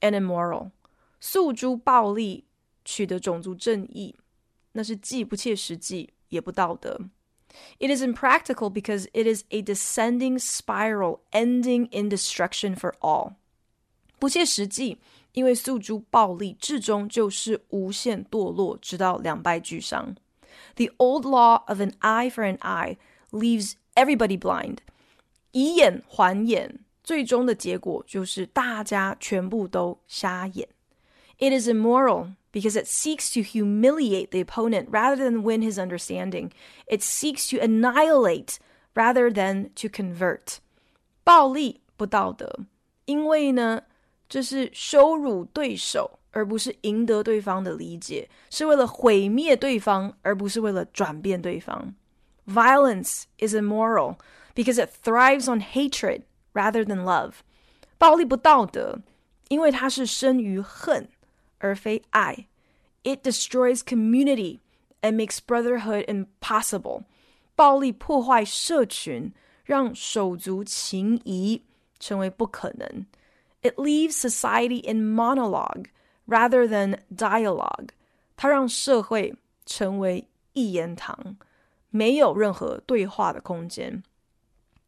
[0.00, 0.70] and immoral。”
[1.18, 2.44] 诉诸暴力
[2.84, 4.14] 取得种族正义，
[4.72, 6.98] 那是既不切实际也不道德。
[7.78, 13.34] It is impractical because it is a descending spiral ending in destruction for all.
[14.18, 14.98] 不切实际，
[15.32, 20.16] 因为诉诸暴力，至终就是无限堕落，直到两败俱伤。
[20.76, 22.96] The old law of an eye for an eye
[23.30, 24.78] leaves everybody blind，
[25.52, 30.68] 以眼还眼，最终的结果就是大家全部都瞎眼。
[31.38, 36.50] It is immoral because it seeks to humiliate the opponent rather than win his understanding.
[36.86, 38.56] It seeks to annihilate
[38.94, 40.58] rather than to convert.
[41.24, 42.66] 暴力不道德，
[43.06, 43.82] 因为呢，
[44.30, 51.92] 这是羞辱对手，而不是赢得对方的理解，是为了毁灭对方，而不是为了转变对方。
[52.46, 54.16] Violence is immoral
[54.54, 56.22] because it thrives on hatred
[56.54, 57.32] rather than love。
[57.98, 59.00] 暴力不道德，
[59.48, 61.08] 因为它是生于恨
[61.58, 62.46] 而非爱。
[63.02, 64.60] It destroys community
[65.02, 67.02] and makes brotherhood impossible。
[67.56, 69.32] 暴力破坏社群，
[69.64, 71.64] 让手足情谊
[71.98, 73.06] 成为不可能。
[73.62, 75.88] it leaves society in monologue
[76.26, 77.90] rather than dialogue.
[78.36, 79.34] It 让社会
[79.66, 81.36] 成为一言堂，
[81.90, 84.02] 没有任何对话的空间.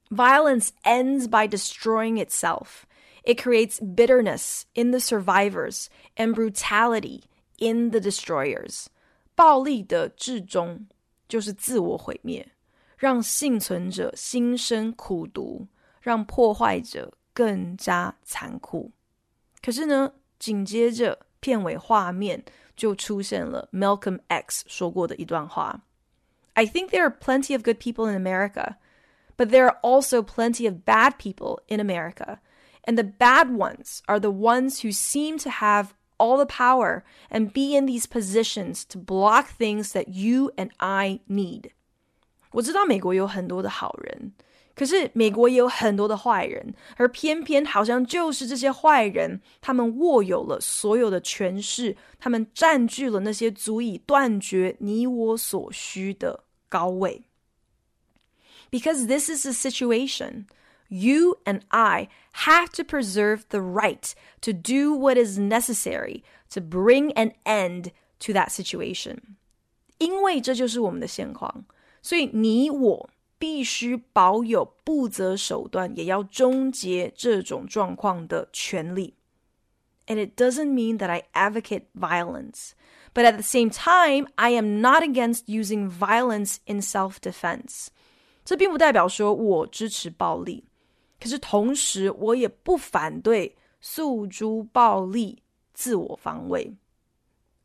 [0.09, 2.85] Violence ends by destroying itself.
[3.25, 7.23] It creates bitterness in the survivors and brutality
[7.59, 8.87] in the destroyers.
[9.35, 10.87] 暴力的至终
[11.29, 12.49] 就是自我毁灭，
[12.97, 15.67] 让幸存者心生苦毒，
[16.01, 18.91] 让破坏者更加残酷。
[19.63, 22.45] 可是呢，紧接着片尾画面
[22.77, 25.83] 就出现了 Malcolm X 说过的一段话
[26.55, 28.77] ：“I think there are plenty of good people in America,
[29.37, 32.39] but there are also plenty of bad people in America,
[32.85, 37.53] and the bad ones are the ones who seem to have all the power and
[37.53, 41.71] be in these positions to block things that you and I need。”
[42.53, 44.33] 我知道美国有很多的好人。
[44.75, 57.23] 可是美国也有很多的坏人，而偏偏好像就是这些坏人，他们握有了所有的权势，他们占据了那些足以断绝你我所需的高位。
[58.71, 60.47] Because this is the situation,
[60.89, 66.23] you and I have to preserve the right to do what is necessary
[66.55, 69.19] to bring an end to that situation.
[69.99, 71.67] 因为这就是我们的现况，
[72.01, 73.11] 所以你我。
[73.43, 79.17] 必须保有不择手段，也要终结这种状况的权利。
[80.07, 82.71] And it doesn't mean that I advocate violence,
[83.13, 87.89] but at the same time, I am not against using violence in self-defense.
[88.45, 90.63] 这并不代表说我支持暴力，
[91.21, 95.43] 可是同时我也不反对诉诸暴力
[95.75, 96.77] 自我防卫。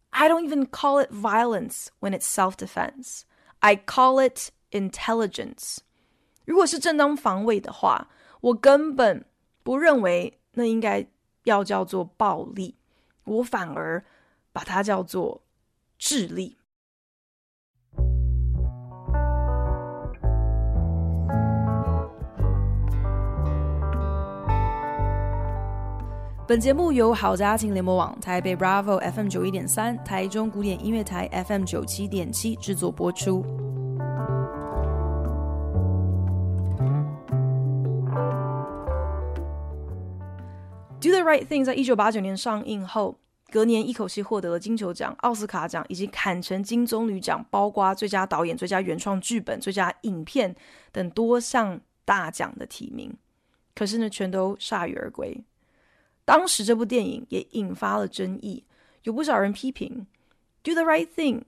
[0.09, 3.21] I don't even call it violence when it's self defense.
[3.59, 5.77] I call it intelligence.
[6.45, 8.07] 如果是正当防卫的话，
[8.41, 9.25] 我根本
[9.63, 11.05] 不认为那应该
[11.43, 12.75] 要叫做暴力，
[13.25, 14.03] 我反而
[14.51, 15.41] 把它叫做
[15.97, 16.57] 智力。
[26.47, 33.66] 本节目由好家庭联盟网、台北 Bravo FM 九一点三、台中古典音乐台 FM 九七点七制作播出。
[41.27, 43.19] Right Thing 在一九八九年上映后，
[43.51, 50.55] 隔年一口气获得了金球奖、奥斯卡奖以及坎城金棕榈奖，包括最佳导演、最佳原创剧本、最佳影片
[50.93, 53.13] 等多项大奖的提名。
[53.75, 55.43] 可是呢，全都铩羽而归。
[56.23, 58.63] 当时这部电影也引发了争议，
[59.03, 60.07] 有不少人批评
[60.63, 61.39] 《Do the Right Thing》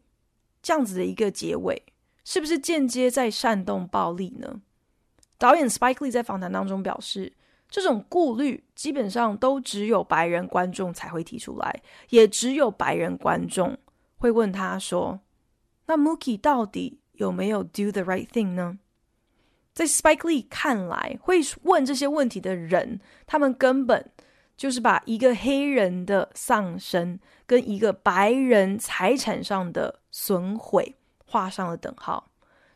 [0.61, 1.81] 这样子的一个结尾，
[2.25, 4.61] 是不是间接在煽动暴力呢？
[5.37, 7.31] 导演 Spike Lee 在访谈当中表示，
[7.69, 13.77] 这种顾虑基本上都只有白人观众才会提出来，也只有白人观众
[14.17, 15.19] 会问他说
[15.87, 18.79] ：“那 Mookie 到底有没有 Do the Right Thing 呢？”
[19.73, 24.11] 在 Spike Lee 看来，会问这些问题的人，他们根本。
[24.59, 32.28] 就是把一个黑人的丧生跟一个白人财产上的损毁画上了等号，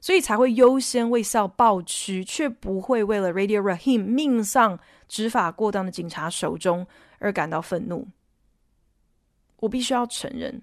[0.04, 6.86] 所以才会优先为 Sal 抱屈，却不会为了 Radio Raheem 命丧执法过当的警察手中
[7.20, 8.10] 而感到愤怒。
[9.62, 10.62] 我必须要承认，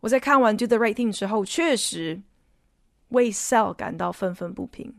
[0.00, 2.20] 我在看完 Do the Right Thing 之后，确实
[3.08, 4.94] 为 Sal 感到愤愤不平。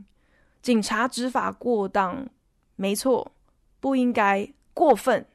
[0.63, 2.27] 警察执法过当，
[2.75, 3.33] 没错，
[3.79, 5.27] 不应该过分。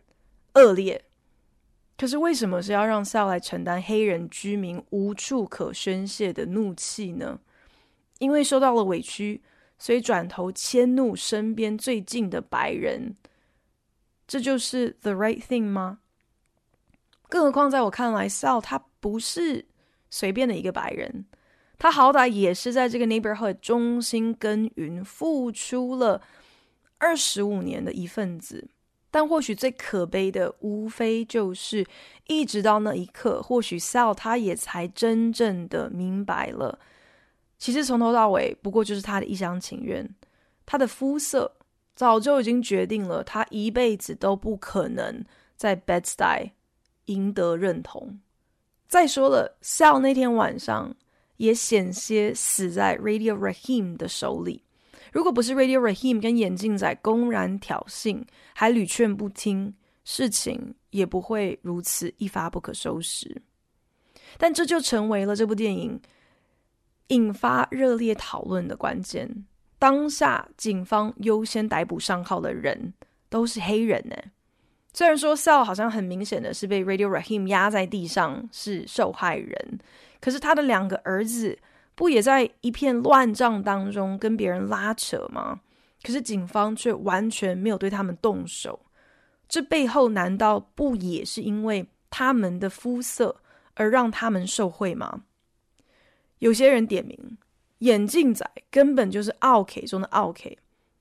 [0.55, 1.05] 恶劣，
[1.97, 7.39] 可是为什么是要让 Sal 来承担黑人居民无处可宣泄的怒气呢？
[8.21, 9.43] 因为受到了委屈，
[9.79, 13.17] 所以转头迁怒身边最近的白人，
[14.29, 15.99] 这就是 the right thing 吗？
[17.29, 19.67] 更何况在我看来，Sal 他不是
[20.11, 21.25] 随便的一个白人，
[21.79, 26.21] 他好歹也是在这个 neighborhood 中心耕耘，付出了
[26.99, 28.69] 二十五年的一份子。
[29.13, 31.85] 但或许最可悲的，无非就是
[32.29, 36.79] 一直到那一刻，或许 Sal 他也才真正的明白了，
[37.61, 40.09] 其实从头到尾不过就是他的一厢情愿。
[40.67, 41.53] 他的肤色
[41.95, 45.25] 早就已经决定了，他一辈子都不可能
[45.57, 46.51] 在 Bed-Stuy
[47.05, 48.19] 赢得认同。
[48.89, 50.97] 再说了，Sal 那天晚上
[51.37, 54.65] 也险些死在 Radio Raheem 的手里。
[55.13, 63.43] 如果不是 Radio Raheem 跟眼镜仔公然挑衅，还屡劝不听，事情也不会如此一发不可收拾。
[64.39, 66.01] 但这就成为了这部电影
[67.11, 69.45] 引发热烈讨论的关键。
[69.79, 72.93] 当下警方优先逮捕上号的人
[73.29, 74.17] 都是黑人呢。
[74.93, 79.79] 虽然说 Sal 好像很明显的是被 Radio Raheem 压在地上是受害人，
[80.21, 81.59] 可是他的两个儿子。
[81.97, 85.61] 不也在一片乱战当中跟别人拉扯吗？
[86.03, 88.81] 可是警方却完全没有对他们动手，
[89.47, 93.37] 这背后难道不也是因为他们的肤色
[93.75, 95.25] 而让他们受贿吗？
[96.41, 97.39] 有些人点名，
[97.79, 100.51] 眼镜仔根本就是奥客中的奥客，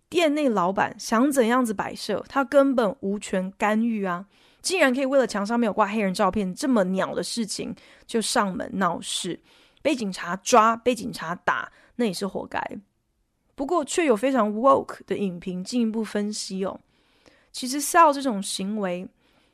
[0.07, 4.25] 店内老板想怎样子摆设，他根本无权干预啊！
[4.61, 7.73] 竟然可以为了墙上没有挂黑人照片这么鸟的事情
[8.05, 9.39] 就上门闹事。
[9.81, 12.61] 被警察抓，被警察打，那也是活该。
[13.55, 16.77] 不过，却有非常 woke 的影评进一步分析哦，
[17.53, 19.07] 其实 sell 这种行为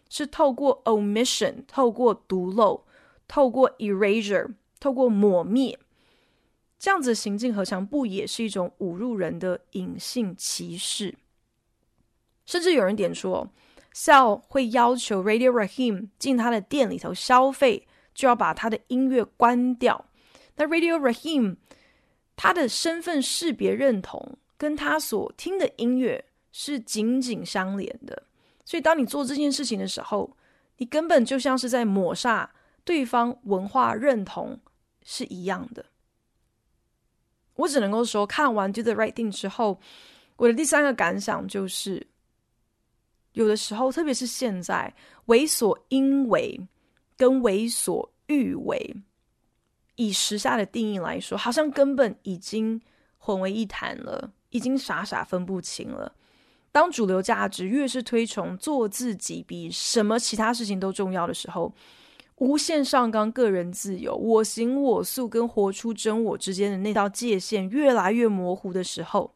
[0.09, 2.83] 是透过 omission，透过读漏，
[3.27, 4.51] 透过 erasure，
[4.85, 5.79] 透过抹灭，
[6.77, 11.15] 这样子行径，何尝不也是一种侮辱人的隐性歧视？
[12.45, 13.49] 甚至有人点说
[13.95, 20.05] ，Sal 会要求 Radio Rahim 进他的店里头消费，就要把他的音乐关掉。
[20.55, 21.55] 那 Radio Rahim
[22.35, 28.21] 他的身份识别认同跟他所听的音乐是紧紧相连的，
[28.63, 30.37] 所以当你做这件事情的时候，
[30.77, 34.59] 你根本就像是在抹杀对方文化认同
[35.05, 35.85] 是一样的。
[37.55, 39.79] 我只能够说，看完《Do the Right Thing》之后，
[40.35, 42.05] 我的第三个感想就是，
[43.31, 44.93] 有的时候，特别是现在，
[45.27, 46.59] 为所应为
[47.15, 48.97] 跟为所欲为。
[49.95, 52.81] 以时下的定义来说，好像根本已经
[53.17, 56.13] 混为一谈了，已经傻傻分不清了。
[56.73, 61.73] 当主流价值越是推崇做自己比什么其他事情都重要的时候，
[62.37, 69.33] 无限上纲个人自由、我行我素跟活出真我之间的那道界限越来越模糊的时候，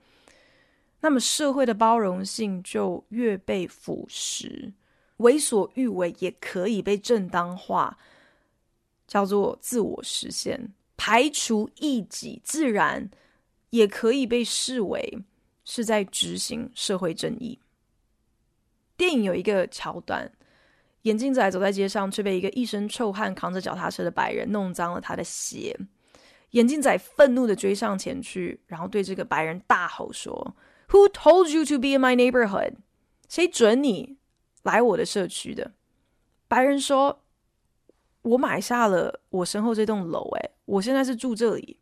[1.00, 4.74] 那么社会的包容性就越被腐蚀，
[5.18, 7.98] 为所欲为也可以被正当化。
[9.08, 13.10] 叫做自我实现，排除异己，自然
[13.72, 15.18] 也可以被视为
[15.66, 17.58] 是在执行社会正义。
[18.96, 20.32] 电影有一个桥段，
[21.04, 25.78] 眼镜仔走在街上，却被一个一身臭汗、扛着脚踏车的白人弄脏了他的鞋。
[26.52, 30.56] 眼镜仔愤怒地追上前去，然后对这个白人大吼说
[30.90, 32.74] ：“Who told you to be in my neighborhood？
[33.28, 34.18] 谁准你
[34.64, 35.72] 来我的社区的？”
[36.48, 37.22] 白人说。
[38.22, 41.80] 我买下了我身后这栋楼，诶，我现在是住这里。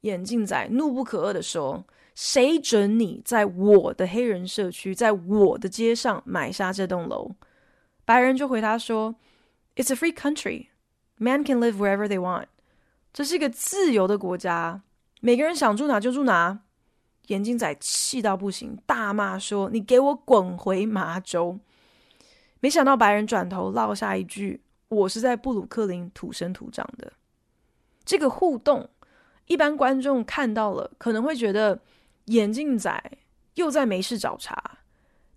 [0.00, 1.84] 眼镜仔怒不可遏地说
[2.16, 7.32] ：“谁准你在我的黑人社区，在我的街上买下这栋楼？”
[8.10, 9.14] 白人就回答说
[9.76, 10.66] ：“It's a free country.
[11.18, 12.46] Man can live wherever they want.”
[13.12, 14.82] 这是一个自由的国家，
[15.20, 16.58] 每个人想住哪就住哪。
[17.28, 21.60] 眼镜仔气到不行，大骂说：“你给我滚回麻州！”
[22.58, 24.60] 没想到白人转头落下一句。
[24.88, 27.12] 我是在布鲁克林土生土长的。
[28.04, 28.90] 这个互动，
[29.46, 31.80] 一般观众看到了可能会觉得
[32.24, 33.12] 眼镜仔
[33.54, 34.79] 又在没事找茬，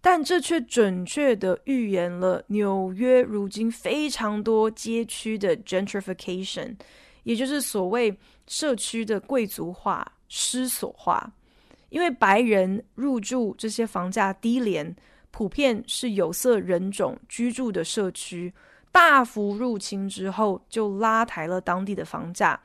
[0.05, 6.75] 但这却准确的预言了纽约如今非常多街区的 gentrification，
[7.23, 8.13] 也就是所谓
[8.45, 11.31] 社区的贵族化、失所化。
[11.87, 14.93] 因为白人入住这些房价低廉、
[15.31, 18.53] 普遍是有色人种居住的社区。
[18.91, 22.61] 大幅入侵之后，就拉抬了当地的房价，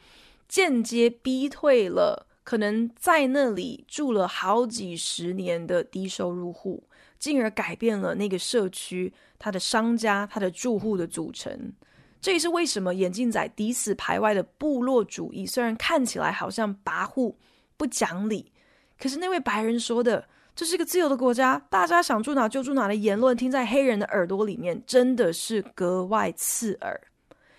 [0.49, 6.83] 间接逼退了可能在那里住了好几十年的低收入户，
[7.19, 11.73] 进而改变了那个社区它的商家、它的住户的组成。
[12.21, 17.35] 这也是为什么眼镜仔抵死排外的部落主义，虽然看起来好像跋扈
[17.77, 18.53] 不讲理，
[18.99, 20.29] 可是那位白人说的。
[20.57, 27.01] 这是个自由的国家，大家想住哪就住哪的言论，听在黑人的耳朵里面真的是格外刺耳。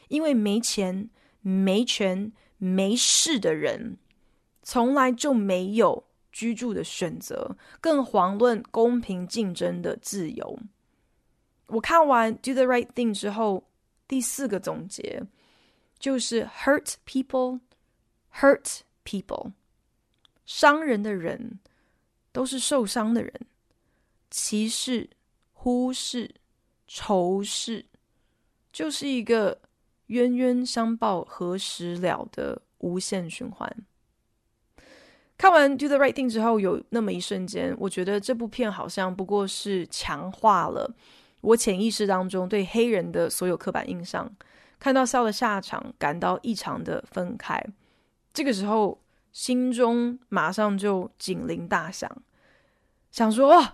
[0.09, 3.95] 因为没钱、没权、没势的人，
[4.63, 6.03] 从来就没有
[6.39, 10.57] 居住的选择，更遑论公平竞争的自由。
[11.67, 13.65] 我看完《Do the Right Thing》之后，
[14.07, 15.21] 第四个总结
[15.99, 17.59] 就是 “hurt people,
[18.33, 19.51] hurt people”，
[20.45, 21.59] 伤人的人
[22.31, 23.33] 都是受伤的人，
[24.31, 25.09] 歧视、
[25.51, 26.33] 忽视、
[26.87, 27.85] 仇视，
[28.71, 29.59] 就是一个
[30.05, 33.85] 冤冤相报何时了的无限循环。
[35.39, 40.93] 看完《Do the Right Thing》之后，有那么一瞬间，我觉得这部片好像不过是强化了
[41.39, 44.29] 我潜意识当中对黑人的所有刻板印象。
[44.77, 47.63] 看到肖的下场，感到异常的愤慨。
[48.33, 48.99] 这个时候，
[49.31, 52.11] 心中马上就警铃大响，
[53.09, 53.65] 想说：哦，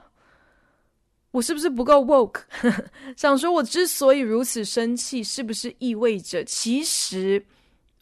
[1.32, 2.42] 我是不是不够 woke？
[3.18, 7.44] 想说，我之所以如此生气，是不是意味着其实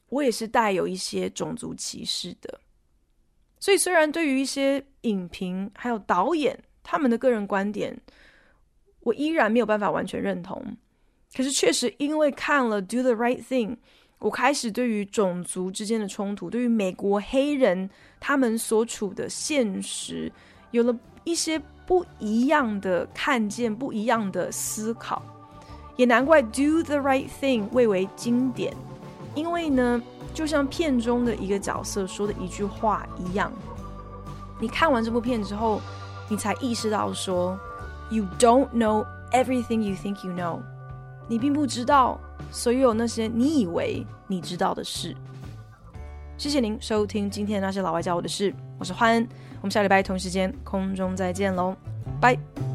[0.09, 2.59] 我也是带有一些种族歧视的？
[3.64, 6.53] 所以，虽然对于一些影评还有导演
[6.84, 7.97] 他们的个人观点，
[8.99, 10.61] 我依然没有办法完全认同。
[11.34, 13.70] 可是，确实因为看了《Do the Right Thing》，
[14.20, 17.89] 我开始对于种族之间的冲突，对于美国黑人
[18.20, 20.30] 他们所处的现实，
[20.72, 20.93] 有了
[21.24, 21.57] 一些
[21.88, 25.24] 不一样的看见，不一样的思考。
[25.95, 28.76] 也难怪《Do the Right Thing》蔚为经典，
[29.36, 30.03] 因为呢。
[30.34, 33.52] 就像片中的一个角色说的一句话一样，
[34.60, 35.80] 你看完这部片之后，
[36.28, 37.58] 你才意识到说
[38.10, 40.60] ，You don't know everything you think you know，
[41.28, 42.20] 你并不知道
[42.52, 45.16] 所有那些你以为你知道的事。
[46.36, 49.28] 谢谢您收听今天那些老外教我的事，我是欢恩，
[49.62, 51.76] 我们下礼拜同时间空中再见喽，
[52.20, 52.73] 拜。